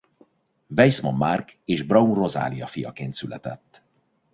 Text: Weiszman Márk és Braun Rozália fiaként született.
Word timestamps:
Weiszman 0.75 1.15
Márk 1.15 1.57
és 1.65 1.83
Braun 1.83 2.13
Rozália 2.13 2.67
fiaként 2.67 3.13
született. 3.13 3.81